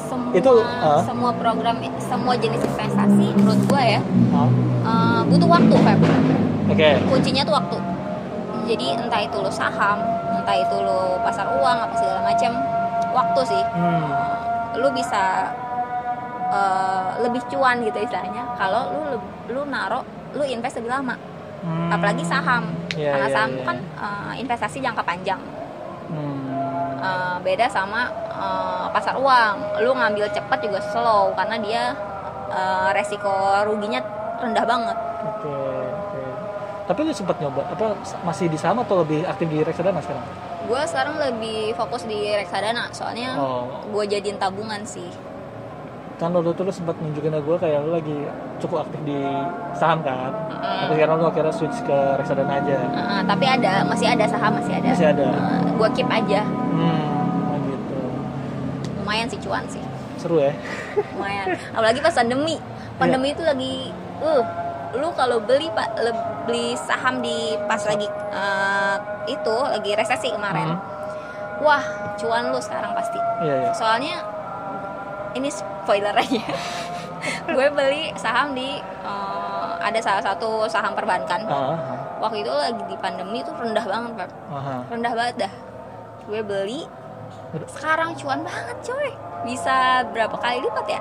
semua 0.07 0.31
Itu, 0.33 0.53
ah. 0.63 1.03
semua 1.03 1.31
program 1.35 1.77
semua 1.99 2.35
jenis 2.39 2.63
investasi 2.63 3.27
menurut 3.35 3.61
gue 3.67 3.83
ya 3.83 4.01
eh, 4.01 5.21
butuh 5.27 5.49
waktu 5.51 5.75
Feb. 5.75 6.01
Oke. 6.67 6.91
kuncinya 7.07 7.43
tuh 7.43 7.55
waktu 7.55 7.77
jadi 8.67 8.99
entah 8.99 9.23
itu 9.23 9.37
lo 9.39 9.51
saham 9.51 9.99
entah 10.31 10.57
itu 10.57 10.77
lo 10.79 11.19
pasar 11.23 11.47
uang 11.59 11.79
apa 11.79 11.95
segala 11.95 12.21
macam 12.23 12.51
waktu 13.11 13.41
sih 13.47 13.63
Hmm. 13.75 14.11
lu 14.77 14.89
bisa 14.91 15.51
eh, 16.57 17.09
lebih 17.21 17.43
cuan 17.47 17.77
gitu 17.81 17.99
istilahnya 17.99 18.57
kalau 18.57 18.83
lu 18.91 19.17
lu 19.47 19.63
naro 19.67 20.01
lu 20.33 20.45
invest 20.45 20.77
lebih 20.77 20.93
lama 20.93 21.17
Hmm. 21.57 21.89
apalagi 21.91 22.23
saham 22.23 22.69
Iya, 22.95 23.11
karena 23.11 23.27
iya, 23.27 23.35
saham 23.35 23.51
iya. 23.51 23.65
kan 23.65 23.77
eh, 23.99 24.33
investasi 24.39 24.79
jangka 24.79 25.03
panjang 25.03 25.41
Hmm. 26.07 26.47
Eh, 26.97 27.37
beda 27.43 27.67
sama 27.67 28.07
eh, 28.31 28.87
pasar 28.89 29.17
uang 29.17 29.55
lu 29.81 29.91
ngambil 29.93 30.29
cepet 30.29 30.59
juga 30.61 30.79
slow 30.85 31.35
karena 31.35 31.57
dia 31.59 31.83
eh, 32.49 32.89
resiko 32.93 33.33
ruginya 33.65 33.99
rendah 34.39 34.63
banget 34.65 34.97
Oke, 35.27 35.55
oke. 35.91 36.23
Tapi 36.87 37.01
lu 37.03 37.11
sempat 37.11 37.37
nyoba 37.37 37.67
apa 37.67 37.87
masih 38.23 38.47
di 38.47 38.55
saham 38.55 38.79
atau 38.79 39.03
lebih 39.03 39.25
aktif 39.25 39.49
di 39.49 39.59
reksadana 39.61 39.99
sekarang? 39.99 40.23
gue 40.67 40.83
sekarang 40.85 41.15
lebih 41.17 41.75
fokus 41.75 42.03
di 42.05 42.27
reksadana 42.29 42.91
soalnya 42.91 43.35
Oh, 43.35 43.87
gue 43.87 44.05
jadiin 44.05 44.35
tabungan 44.37 44.83
sih 44.83 45.07
kan 46.17 46.33
lo 46.33 46.41
tuh 46.49 46.63
lu 46.63 46.71
sempat 46.71 46.97
nunjukin 46.97 47.29
ke 47.29 47.41
gue 47.41 47.57
kayak 47.59 47.79
lu 47.81 47.93
lagi 47.93 48.17
cukup 48.57 48.83
aktif 48.83 49.01
di 49.05 49.21
saham 49.73 50.01
kan? 50.01 50.33
Mm. 50.49 50.81
Tapi 50.83 50.93
sekarang 50.97 51.17
lu 51.19 51.27
akhirnya 51.27 51.53
switch 51.53 51.79
ke 51.83 51.99
reksadana 52.17 52.57
aja. 52.57 52.77
Eh, 52.81 53.23
tapi 53.23 53.45
ada 53.45 53.85
masih 53.85 54.09
ada 54.09 54.25
saham 54.25 54.53
masih 54.55 54.73
ada 54.75 54.89
Masih 54.91 55.07
ada. 55.09 55.29
gue 55.71 55.89
keep 55.93 56.09
aja 56.09 56.41
Hmm, 56.73 57.61
gitu. 57.63 58.01
lumayan 58.97 59.27
sih 59.27 59.37
cuan 59.39 59.65
sih 59.67 59.85
Seru 60.17 60.41
ya? 60.41 60.57
lumayan 61.13 61.53
apalagi 61.71 62.01
pas 62.01 62.13
pandemi 62.13 62.57
pandemi 62.97 63.29
itu 63.31 63.43
lagi 63.43 63.93
uh 64.19 64.45
lu 64.95 65.13
kalau 65.13 65.37
beli 65.39 65.69
pak 65.71 65.93
beli 66.43 66.73
saham 66.79 67.21
di 67.21 67.37
pas 67.63 67.81
lagi 67.83 68.09
eh, 68.33 68.97
itu 69.29 69.57
lagi 69.69 69.93
resesi 69.93 70.29
kemarin 70.31 70.73
Hmm. 70.73 70.81
wah 71.59 71.85
cuan 72.17 72.49
lu 72.49 72.59
sekarang 72.59 72.93
pasti 72.93 73.21
Iya, 73.41 73.55
iya. 73.59 73.71
soalnya 73.73 74.17
ini 75.35 75.53
spoiler 75.87 76.11
aja 76.19 76.43
gue 77.47 77.67
beli 77.71 78.11
saham 78.19 78.55
di 78.59 78.79
eh, 78.83 79.71
ada 79.83 79.99
salah 80.03 80.23
satu 80.23 80.67
saham 80.67 80.93
perbankan. 80.99 81.47
Ah, 81.47 81.79
waktu 82.19 82.43
itu 82.43 82.51
lagi 82.51 82.83
di 82.91 82.97
pandemi 82.99 83.39
itu 83.43 83.51
rendah 83.55 83.87
banget 83.87 84.13
Pak. 84.19 84.29
ah. 84.51 84.83
rendah 84.91 85.13
banget 85.15 85.35
dah. 85.47 85.53
Gue 86.27 86.41
beli. 86.43 86.83
Sekarang 87.71 88.15
cuan 88.19 88.43
banget 88.43 88.77
coy. 88.83 89.11
Bisa 89.47 90.03
berapa 90.11 90.35
kali 90.35 90.67
lipat 90.67 90.87
ya? 90.91 91.01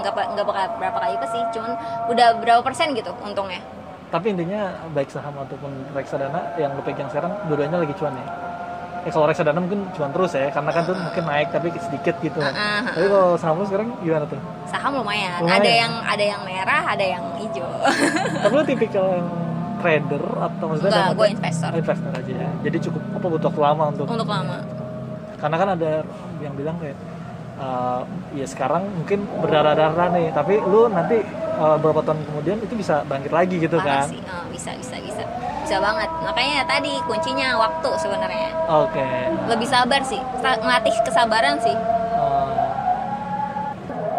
Nggak 0.00 0.12
nggak 0.32 0.46
bakal 0.48 0.64
berapa 0.80 0.98
kali 0.98 1.12
lipat 1.20 1.28
sih 1.28 1.42
cuman 1.52 1.72
udah 2.08 2.28
berapa 2.40 2.60
persen 2.64 2.96
gitu 2.96 3.12
untungnya. 3.20 3.60
Tapi 4.12 4.32
intinya 4.32 4.76
baik 4.92 5.08
saham 5.08 5.32
ataupun 5.40 5.72
reksadana 5.96 6.56
yang 6.60 6.76
lu 6.76 6.84
pegang 6.84 7.08
sekarang 7.08 7.32
dua-duanya 7.48 7.84
lagi 7.84 7.94
cuan 7.96 8.12
ya. 8.16 8.26
Ya 9.02 9.10
kalau 9.10 9.26
reksadana 9.26 9.58
mungkin 9.58 9.82
cuan 9.92 10.14
terus 10.14 10.30
ya, 10.32 10.46
karena 10.48 10.70
kan 10.70 10.82
tuh 10.86 10.94
mungkin 10.94 11.24
naik 11.26 11.50
tapi 11.50 11.74
sedikit 11.74 12.14
gitu. 12.22 12.38
Ah, 12.38 12.54
ah. 12.54 12.80
Tapi 12.86 13.06
kalau 13.10 13.34
saham 13.34 13.58
lu 13.58 13.66
sekarang 13.66 13.88
gimana 13.98 14.24
tuh? 14.26 14.38
saham 14.70 14.92
lumayan. 14.94 15.42
Lumayan. 15.42 15.58
ada 15.58 15.70
yang 15.74 15.92
ada 16.06 16.24
yang 16.24 16.40
merah 16.46 16.82
ada 16.86 17.04
yang 17.04 17.24
hijau 17.36 17.66
Tapi 18.46 18.52
lu 18.54 18.64
tipikal 18.64 19.04
yang 19.10 19.28
trader 19.82 20.24
atau 20.38 20.64
maksudnya 20.70 20.90
enggak 20.94 21.12
gue 21.18 21.28
investor 21.34 21.70
Oh, 21.74 21.80
investor 21.82 22.10
aja 22.14 22.32
ya. 22.32 22.50
Jadi 22.62 22.76
cukup 22.78 23.02
apa 23.12 23.26
butuh 23.26 23.48
waktu 23.50 23.60
lama 23.60 23.84
untuk 23.90 24.06
untuk 24.06 24.28
lama 24.30 24.56
karena 25.36 25.56
kan 25.58 25.68
ada 25.74 25.92
yang 26.38 26.54
bilang 26.54 26.78
kayak 26.78 26.94
eh, 27.58 28.00
ya 28.32 28.46
sekarang 28.46 28.86
mungkin 28.94 29.26
berdarah-darah 29.42 30.08
nih, 30.14 30.30
tapi 30.30 30.62
lu 30.62 30.86
nanti 30.86 31.18
eh, 31.18 31.76
beberapa 31.82 32.06
tahun 32.06 32.22
kemudian 32.24 32.62
itu 32.62 32.74
bisa 32.78 33.02
bangkit 33.04 33.34
lagi 33.34 33.58
gitu 33.58 33.74
Parah 33.76 34.06
kan. 34.06 34.14
sih 34.14 34.22
Eh, 34.22 34.44
bisa 34.54 34.70
bisa 34.78 34.96
bisa 35.02 35.22
bisa 35.62 35.78
banget 35.78 36.10
makanya 36.20 36.60
tadi 36.64 36.92
kuncinya 37.02 37.54
waktu 37.56 37.90
sebenarnya 37.96 38.50
Oke. 38.66 39.06
lebih 39.46 39.66
sabar 39.66 40.02
sih 40.02 40.18
ngelatih 40.40 40.94
kesabaran 41.02 41.56
sih 41.58 41.76
Oh. 42.12 42.46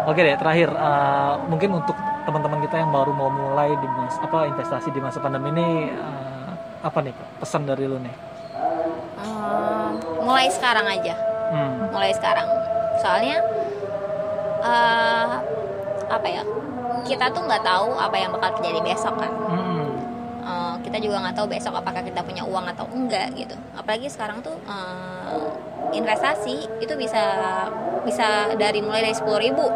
Oke 0.04 0.20
deh, 0.20 0.36
terakhir 0.36 0.68
eh, 0.68 1.32
mungkin 1.46 1.72
untuk 1.74 1.96
teman-teman 2.24 2.60
kita 2.60 2.76
yang 2.76 2.90
baru 2.90 3.08
mau 3.10 3.28
mulai 3.28 3.72
di 3.72 3.88
mas 3.88 4.16
apa 4.18 4.44
investasi 4.44 4.88
di 4.88 5.00
masa 5.00 5.16
pandemi 5.18 5.48
ini 5.50 5.68
eh, 5.88 6.50
apa 6.80 7.00
nih 7.00 7.12
pesan 7.40 7.64
dari 7.64 7.84
lu 7.84 7.96
nih? 7.96 8.12
Eh, 9.16 9.88
mulai 10.20 10.48
sekarang 10.48 10.84
aja 10.84 11.14
Hmm. 11.44 11.88
mulai 11.88 12.10
sekarang 12.10 12.48
soalnya 12.98 13.36
eh 14.60 15.28
apa 16.06 16.26
ya 16.26 16.42
kita 17.04 17.28
tuh 17.30 17.40
nggak 17.42 17.62
tahu 17.62 17.92
apa 17.94 18.16
yang 18.16 18.32
bakal 18.32 18.50
terjadi 18.56 18.80
besok 18.82 19.14
kan 19.16 19.32
Hmm. 19.46 19.73
Kita 20.94 21.02
juga 21.02 21.18
nggak 21.20 21.34
tahu 21.34 21.50
besok 21.50 21.74
apakah 21.74 22.06
kita 22.06 22.22
punya 22.22 22.46
uang 22.46 22.70
atau 22.70 22.86
enggak 22.86 23.34
gitu 23.34 23.58
apalagi 23.74 24.06
sekarang 24.06 24.38
tuh 24.38 24.54
eh, 24.62 25.42
investasi 25.90 26.54
itu 26.78 26.94
bisa 26.94 27.18
bisa 28.06 28.54
dari 28.54 28.78
mulai 28.78 29.02
dari 29.02 29.10
sepuluh 29.10 29.42
ribu 29.42 29.66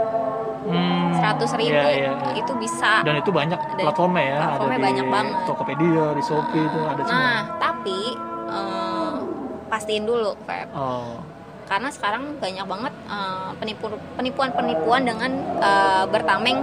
Hmm. 0.58 1.10
seratus 1.10 1.56
ribu 1.56 1.74
Iya, 1.74 1.90
iya, 1.90 2.12
iya. 2.12 2.32
itu 2.36 2.52
bisa 2.54 3.00
Dan 3.02 3.18
itu 3.18 3.30
banyak 3.32 3.56
Dan 3.56 3.82
platformnya 3.82 4.22
ya, 4.22 4.38
platformnya 4.38 4.68
ada 4.68 4.78
di 4.78 4.84
banyak 4.84 5.06
banget. 5.08 5.36
Tokopedia, 5.42 6.04
di 6.12 6.22
Shopee 6.22 6.62
itu 6.62 6.78
ada 6.84 7.02
semua. 7.02 7.16
nah 7.16 7.38
tapi 7.56 7.98
eh, 8.46 9.14
pastiin 9.66 10.04
dulu 10.04 10.30
Feb 10.44 10.68
Oh. 10.70 11.18
karena 11.64 11.88
sekarang 11.88 12.38
banyak 12.38 12.62
banget 12.62 12.94
eh, 13.08 13.50
penipu 13.56 13.84
penipuan 14.14 14.50
penipuan 14.52 15.02
dengan 15.02 15.30
eh, 15.58 16.04
bertameng 16.06 16.58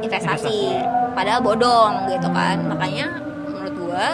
investasi. 0.00 0.50
Investasi. 0.74 1.12
padahal 1.12 1.38
bodong 1.38 1.92
gitu 2.08 2.26
kan 2.28 2.58
makanya 2.64 3.06
gua 3.90 4.08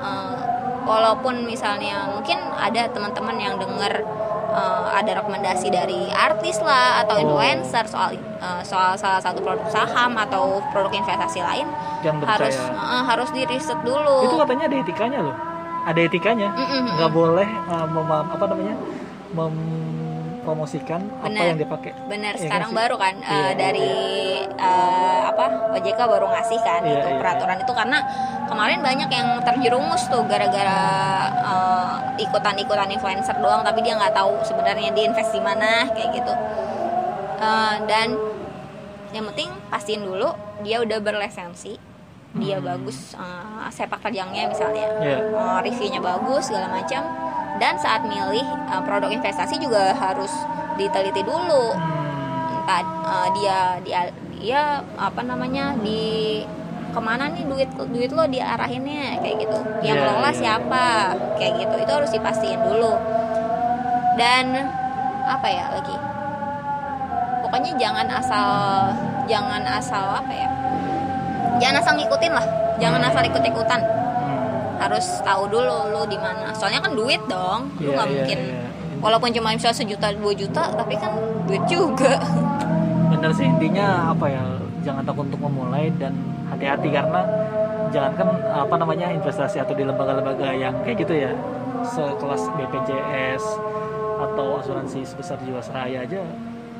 eh, 0.00 0.34
walaupun 0.82 1.44
misalnya 1.44 2.08
mungkin 2.08 2.36
ada 2.56 2.88
teman-teman 2.88 3.36
yang 3.36 3.54
denger 3.56 4.00
eh, 4.50 4.84
ada 4.92 5.10
rekomendasi 5.16 5.68
dari 5.68 6.08
artis 6.08 6.58
lah 6.60 7.02
atau 7.02 7.16
Oh. 7.16 7.22
influencer 7.22 7.84
soal 7.86 8.14
eh, 8.14 8.62
soal 8.62 8.94
salah 8.94 9.20
satu 9.20 9.40
produk 9.40 9.68
saham 9.68 10.16
atau 10.16 10.42
produk 10.70 10.92
investasi 10.94 11.40
lain 11.40 11.66
Jangan 12.00 12.24
harus 12.28 12.54
percaya. 12.54 12.92
eh, 12.92 13.04
harus 13.04 13.28
di 13.30 13.42
riset 13.44 13.78
dulu 13.82 14.16
Itu 14.24 14.36
katanya 14.36 14.64
ada 14.66 14.76
etikanya 14.78 15.20
loh. 15.22 15.36
Ada 15.86 16.00
etikanya. 16.02 16.48
Nggak 16.90 17.10
boleh 17.10 17.46
uh, 17.70 17.86
mem- 17.86 18.10
apa 18.28 18.44
namanya? 18.44 18.74
Mempromosikan 20.46 21.10
apa 21.10 21.26
Benar. 21.26 21.42
yang 21.50 21.58
dipakai. 21.58 21.90
Bener, 22.06 22.32
Iya 22.38 22.42
sekarang 22.46 22.70
kan 22.70 22.78
baru 22.78 22.94
kan 22.94 23.14
eh, 23.18 23.26
Iya, 23.26 23.50
dari 23.58 23.90
eh, 24.46 25.20
apa 25.26 25.44
OJK 25.74 25.98
baru 25.98 26.26
ngasih 26.30 26.60
kan 26.62 26.80
Iya, 26.86 26.94
itu 26.94 27.08
iya, 27.10 27.18
peraturan 27.18 27.58
itu 27.58 27.72
karena 27.74 27.98
kemarin 28.46 28.78
banyak 28.78 29.10
yang 29.10 29.28
terjerumus 29.42 30.06
tuh 30.06 30.22
gara-gara 30.30 30.80
eh, 31.34 31.94
ikutan-ikutan 32.22 32.88
influencer 32.88 33.34
doang 33.42 33.66
tapi 33.66 33.82
dia 33.82 33.98
nggak 33.98 34.14
tahu 34.14 34.38
sebenarnya 34.46 34.94
dia 34.94 35.04
invest 35.04 35.34
di 35.34 35.42
mana 35.42 35.90
kayak 35.90 36.14
gitu. 36.14 36.32
Eh, 37.36 37.74
dan 37.90 38.14
yang 39.10 39.26
penting 39.26 39.50
pastiin 39.66 40.06
dulu 40.06 40.30
dia 40.62 40.78
udah 40.78 40.98
berlisensi, 41.02 41.74
dia 42.34 42.62
Hmm. 42.62 42.70
bagus 42.70 43.12
eh, 43.12 43.66
sepak 43.68 43.98
terjangnya 43.98 44.46
misalnya 44.46 44.86
Iya. 45.02 45.18
uh, 45.34 45.58
reviewnya 45.58 45.98
bagus 45.98 46.46
segala 46.46 46.70
macam 46.70 47.02
dan 47.56 47.74
saat 47.80 48.04
milih 48.04 48.44
uh, 48.68 48.82
produk 48.84 49.08
investasi 49.10 49.56
juga 49.56 49.92
harus 49.96 50.30
diteliti 50.76 51.24
dulu. 51.24 51.72
Entah 52.62 52.82
uh, 53.06 53.28
dia 53.36 53.58
dia 53.82 54.00
dia 54.36 54.60
apa 55.00 55.20
namanya 55.24 55.72
di 55.80 56.42
ke 56.92 57.00
mana 57.02 57.28
nih 57.28 57.44
duit 57.44 57.68
duit 57.92 58.10
lo 58.12 58.24
diarahinnya 58.24 59.20
kayak 59.20 59.36
gitu. 59.44 59.58
Yang 59.84 59.96
Iya, 60.00 60.04
ngelola 60.04 60.30
iya. 60.32 60.38
siapa 60.38 60.84
kayak 61.36 61.52
gitu. 61.60 61.74
Itu 61.84 61.92
harus 61.92 62.10
dipastiin 62.12 62.60
dulu. 62.60 62.92
Dan 64.16 64.56
apa 65.26 65.46
ya 65.48 65.68
lagi? 65.76 65.96
Pokoknya 67.44 67.72
jangan 67.76 68.08
asal 68.10 68.48
jangan 69.28 69.62
asal 69.68 70.04
apa 70.24 70.32
ya? 70.32 70.48
Jangan 71.60 71.76
asal 71.80 71.92
ngikutin 72.00 72.32
lah. 72.32 72.46
Jangan 72.76 73.00
Hmm. 73.00 73.08
asal 73.12 73.22
ikut 73.24 73.42
ikutan. 73.44 73.80
Harus 74.76 75.06
tahu 75.20 75.42
dulu 75.48 75.76
lu 75.90 76.02
di 76.06 76.16
mana 76.16 76.52
soalnya 76.52 76.80
kan 76.80 76.92
duit 76.92 77.20
dong 77.26 77.68
lu 77.76 77.90
Iya, 77.90 77.94
nggak 77.94 78.06
iya, 78.06 78.12
mungkin 78.12 78.38
iya. 78.40 78.62
walaupun 79.00 79.30
cuma 79.30 79.48
misalnya 79.50 79.76
sejuta 79.76 80.06
dua 80.12 80.32
juta 80.32 80.62
tapi 80.70 80.94
kan 80.96 81.12
duit 81.44 81.64
juga 81.66 82.20
bener 83.08 83.30
sih 83.32 83.46
intinya 83.46 84.10
apa 84.10 84.26
ya 84.26 84.44
jangan 84.82 85.02
takut 85.02 85.24
untuk 85.26 85.42
memulai 85.42 85.88
dan 85.96 86.12
hati-hati 86.46 86.88
karena 86.88 87.20
jangankan 87.90 88.28
apa 88.46 88.74
namanya 88.76 89.06
investasi 89.10 89.58
atau 89.58 89.72
di 89.72 89.82
lembaga-lembaga 89.82 90.50
yang 90.52 90.74
kayak 90.82 91.02
gitu 91.02 91.14
ya 91.16 91.32
sekelas 91.82 92.50
BPJS 92.52 93.44
atau 94.16 94.58
asuransi 94.58 95.04
sebesar 95.04 95.38
Jiwasraya 95.40 96.02
aja 96.02 96.22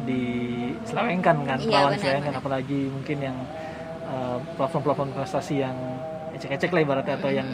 diselewengkan 0.07 1.37
kan 1.45 1.59
Iya, 1.59 1.95
diselewengkan 1.95 2.33
benar. 2.33 2.43
apalagi 2.43 2.81
mungkin 2.91 3.17
yang 3.23 3.37
uh, 4.07 4.38
platform-platform 4.57 5.09
investasi 5.15 5.62
yang 5.62 5.76
ecek-ecek 6.35 6.71
lah 6.71 6.83
ibaratnya 6.83 7.15
atau 7.17 7.31
yang. 7.31 7.49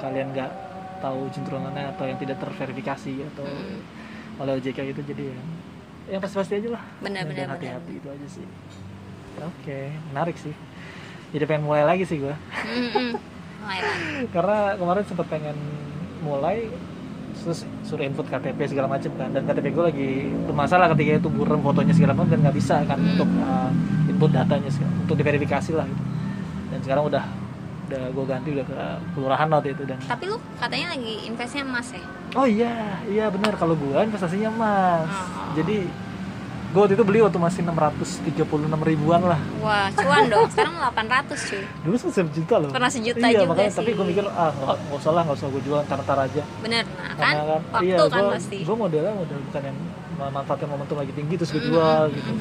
Kalian 0.00 0.28
nggak 0.30 0.50
tahu 0.98 1.28
juntrungannya 1.30 1.84
atau 1.90 2.04
yang 2.04 2.16
tidak 2.16 2.36
terverifikasi 2.38 3.12
atau 3.26 3.44
Mm. 3.44 3.80
oleh 4.38 4.52
OJK 4.56 4.78
gitu 4.90 5.00
jadi 5.06 5.22
ya 5.28 5.36
yang 6.10 6.20
pasti-pasti 6.20 6.56
aja 6.56 6.68
lah 6.72 6.82
Benar, 6.98 7.22
Dan 7.22 7.30
benar, 7.30 7.48
hati-hati 7.54 7.92
itu 7.94 8.08
aja 8.08 8.26
sih 8.26 8.44
oke 9.38 9.78
menarik 10.10 10.36
sih 10.36 10.54
jadi 11.30 11.46
pengen 11.46 11.62
mulai 11.62 11.86
lagi 11.86 12.02
sih. 12.02 12.18
Lumayan. 12.18 13.84
karena 14.34 14.74
kemarin 14.74 15.04
sempat 15.04 15.26
pengen 15.28 15.54
mulai 16.20 16.66
terus 17.32 17.62
suruh 17.80 18.02
input 18.02 18.26
KTP 18.26 18.58
segala 18.66 18.90
macam 18.90 19.08
kan 19.14 19.30
dan 19.30 19.46
KTP 19.46 19.70
gue 19.70 19.84
lagi 19.86 20.10
bermasalah 20.44 20.92
ketika 20.92 21.16
itu 21.18 21.30
buram 21.30 21.60
fotonya 21.60 21.94
segala 21.94 22.12
macam 22.12 22.28
dan 22.28 22.40
nggak 22.42 22.56
bisa 22.58 22.82
kan 22.82 22.98
Hmm. 22.98 23.14
untuk 23.14 23.30
uh, 23.38 23.70
input 24.04 24.30
datanya 24.30 24.68
untuk 25.00 25.16
diverifikasi 25.16 25.70
lah 25.72 25.86
gitu 25.86 26.02
dan 26.68 26.78
sekarang 26.82 27.04
udah 27.06 27.24
udah 27.90 28.02
gue 28.14 28.24
ganti 28.30 28.48
udah 28.54 28.66
ke 28.70 28.78
kelurahan 29.18 29.48
waktu 29.50 29.68
itu 29.74 29.82
dan 29.82 29.98
tapi 30.06 30.24
lu 30.30 30.38
katanya 30.62 30.94
lagi 30.94 31.14
investnya 31.26 31.62
emas 31.66 31.88
ya? 31.90 32.04
Oh 32.38 32.46
iya 32.46 33.02
iya 33.10 33.26
benar 33.26 33.58
kalau 33.58 33.74
gue 33.74 33.98
investasinya 33.98 34.48
emas. 34.54 35.10
Oh. 35.10 35.58
jadi 35.58 35.90
gue 36.70 36.78
waktu 36.78 36.94
itu 36.94 37.02
beli 37.02 37.18
waktu 37.18 37.34
masih 37.42 37.66
636 37.66 38.46
ribuan 38.62 39.26
lah. 39.26 39.42
Wah 39.58 39.90
cuan 39.90 40.30
dong. 40.30 40.46
Sekarang 40.54 40.78
800 40.78 41.34
cuy. 41.50 41.66
Dulu 41.82 41.96
sempat 41.98 42.14
sejuta 42.30 42.54
loh. 42.62 42.70
Pernah 42.70 42.90
sejuta 42.94 43.26
iya, 43.26 43.42
juga 43.42 43.58
makanya, 43.58 43.72
sih. 43.74 43.78
tapi 43.82 43.90
gue 43.98 44.06
mikir 44.06 44.24
ah 44.30 44.54
nggak 44.54 44.94
usah 45.02 45.10
lah 45.10 45.22
nggak 45.26 45.38
usah 45.42 45.48
gue 45.50 45.62
jual 45.66 45.78
ntar 45.82 45.98
ntar 46.06 46.18
aja. 46.30 46.42
Bener. 46.62 46.86
Nah 46.86 47.14
kan 47.18 47.34
karena 47.34 47.42
kan 47.42 47.60
waktu 47.74 47.86
iya 47.90 47.96
kan 48.06 48.22
gue 48.22 48.30
pasti. 48.38 48.58
gue 48.62 48.76
modelnya 48.78 49.12
model 49.18 49.38
bukan 49.50 49.62
yang 49.66 49.78
memanfaatkan 50.20 50.68
momentum 50.68 50.96
lagi 51.00 51.12
tinggi 51.16 51.34
terus 51.40 51.50
gue 51.56 51.62
jual 51.64 52.02
mm, 52.06 52.14
gitu. 52.14 52.30
Mm. 52.30 52.40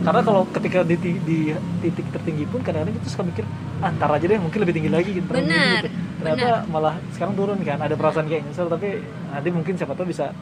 karena 0.00 0.20
kalau 0.24 0.42
ketika 0.48 0.80
di, 0.80 0.96
ti- 0.96 1.20
di 1.20 1.38
titik 1.84 2.06
tertinggi 2.08 2.48
pun 2.48 2.64
kadang-kadang 2.64 2.96
kita 2.96 3.08
suka 3.12 3.24
mikir 3.28 3.44
ah 3.78 3.90
ntar 3.94 4.10
aja 4.10 4.26
deh 4.26 4.38
mungkin 4.38 4.58
lebih 4.58 4.74
tinggi 4.74 4.90
lagi 4.90 5.10
gitu. 5.14 5.26
Benar, 5.28 5.86
gitu. 5.86 5.88
ternyata 6.18 6.66
malah 6.66 6.94
sekarang 7.14 7.34
turun 7.38 7.58
kan 7.62 7.78
ada 7.78 7.94
perasaan 7.94 8.26
kayak 8.26 8.42
nyesel 8.44 8.66
tapi 8.66 8.98
nanti 9.30 9.48
mungkin 9.54 9.74
siapa 9.78 9.94
tahu 9.94 10.08
bisa 10.10 10.34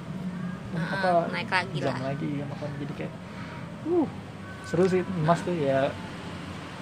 Ah, 0.77 0.93
apa 0.93 1.11
naik 1.33 1.49
lagi 1.49 1.79
jam 1.81 1.97
lah. 1.97 2.13
lagi 2.13 2.29
ya 2.37 2.45
makanya 2.45 2.77
jadi 2.85 2.93
kayak 3.01 3.13
uh 3.89 4.09
seru 4.63 4.85
sih 4.85 5.01
emas 5.17 5.41
tuh 5.41 5.57
ya 5.57 5.89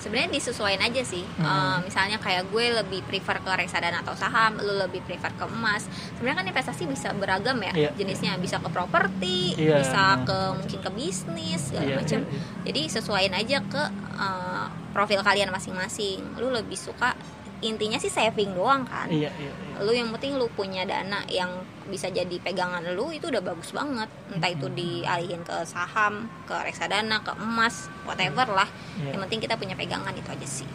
sebenarnya 0.04 0.36
disesuaikan 0.36 0.84
aja 0.84 1.00
sih 1.00 1.24
Hmm. 1.34 1.48
Eh, 1.48 1.78
misalnya 1.88 2.20
kayak 2.20 2.52
gue 2.52 2.84
lebih 2.84 3.00
prefer 3.08 3.40
ke 3.40 3.50
reksadana 3.56 4.04
atau 4.04 4.12
saham 4.12 4.60
lu 4.60 4.76
lebih 4.76 5.00
prefer 5.02 5.32
ke 5.32 5.44
emas 5.48 5.88
sebenarnya 6.14 6.44
kan 6.44 6.46
investasi 6.52 6.84
bisa 6.84 7.08
beragam 7.16 7.56
ya 7.58 7.72
Iya. 7.72 7.90
jenisnya 7.96 8.36
bisa 8.36 8.60
ke 8.60 8.68
properti 8.68 9.56
Iya, 9.56 9.80
bisa 9.80 10.20
ke 10.22 10.38
mungkin 10.54 10.78
ke 10.78 10.90
bisnis 10.92 11.72
segala 11.72 11.88
iya, 11.88 11.96
macam 11.96 12.20
iya, 12.20 12.28
iya. 12.28 12.40
jadi 12.68 12.80
sesuaiin 12.92 13.34
aja 13.34 13.58
ke 13.64 13.82
eh, 14.20 14.66
profil 14.92 15.24
kalian 15.24 15.48
masing-masing 15.48 16.20
lu 16.36 16.52
lebih 16.52 16.76
suka 16.76 17.16
intinya 17.60 17.96
sih 17.96 18.12
saving 18.12 18.52
doang 18.52 18.84
kan 18.84 19.08
iya 19.08 19.32
iya 19.40 19.50
iya. 19.50 19.74
lu 19.80 19.90
yang 19.90 20.12
penting 20.12 20.36
lu 20.36 20.46
punya 20.52 20.84
dana 20.84 21.24
yang 21.32 21.48
bisa 21.84 22.08
jadi 22.08 22.36
pegangan 22.38 22.80
lu 22.90 23.10
itu 23.10 23.28
udah 23.28 23.40
bagus 23.40 23.70
banget 23.70 24.08
entah 24.28 24.48
itu 24.48 24.64
Hmm. 24.64 24.74
dialihin 24.74 25.40
ke 25.40 25.56
saham 25.64 26.14
ke 26.44 26.56
reksadana 26.58 27.20
ke 27.20 27.32
emas 27.34 27.86
whatever 28.02 28.48
lah 28.48 28.68
Iya. 28.96 29.12
yang 29.12 29.20
penting 29.22 29.40
kita 29.40 29.54
punya 29.54 29.74
pegangan 29.74 30.12
itu 30.12 30.26
aja 30.26 30.46
sih 30.46 30.68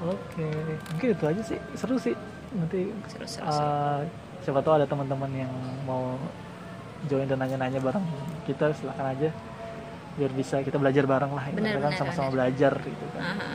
oke 0.00 0.48
mungkin 0.90 1.08
itu 1.10 1.24
aja 1.24 1.42
sih 1.44 1.58
seru 1.74 1.96
sih 1.96 2.16
nanti 2.52 2.88
seru 3.06 3.26
seru, 3.26 3.44
seru. 3.44 3.60
uh, 3.60 4.00
siapa 4.40 4.60
tahu 4.60 4.74
ada 4.76 4.86
teman-teman 4.86 5.30
yang 5.34 5.52
mau 5.82 6.16
join 7.04 7.24
dan 7.24 7.36
nanya-nanya 7.36 7.78
bareng 7.78 8.04
kita 8.44 8.72
silakan 8.72 9.12
aja 9.12 9.28
biar 10.14 10.30
bisa 10.30 10.62
kita 10.62 10.78
belajar 10.78 11.04
bareng 11.04 11.28
lah 11.28 11.44
Benar, 11.50 11.76
kan 11.82 11.92
sama-sama 11.94 12.30
belajar 12.30 12.72
gitu 12.78 13.04
kan 13.12 13.22
Aha. 13.26 13.50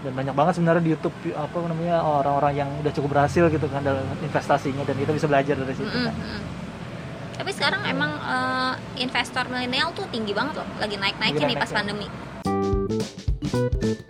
Dan 0.00 0.12
banyak 0.16 0.34
banget 0.34 0.52
sebenarnya 0.56 0.82
di 0.82 0.90
YouTube 0.96 1.12
apa 1.36 1.56
namanya 1.60 2.00
orang-orang 2.00 2.52
yang 2.56 2.68
udah 2.80 2.92
cukup 2.92 3.08
berhasil 3.20 3.44
gitu 3.52 3.66
kan 3.68 3.84
dalam 3.84 4.04
investasinya 4.24 4.82
dan 4.88 4.96
kita 4.96 5.12
bisa 5.12 5.26
belajar 5.28 5.54
dari 5.60 5.74
situ 5.76 5.92
Mm-mm, 5.92 6.08
kan 6.08 6.14
mm. 6.16 6.40
tapi 7.36 7.50
sekarang 7.52 7.82
emang 7.84 8.12
eh, 8.16 8.72
investor 9.04 9.44
milenial 9.52 9.92
tuh 9.92 10.08
tinggi 10.08 10.32
banget 10.32 10.64
loh 10.64 10.68
lagi 10.80 10.96
naik 10.96 11.16
naiknya 11.20 11.44
Lagi 11.44 11.52
nih 11.52 11.58
pas 11.60 11.68
naik-naiknya. 11.68 12.08
pandemi 14.00 14.08